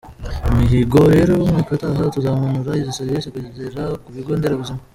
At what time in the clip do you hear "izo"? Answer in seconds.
2.81-2.91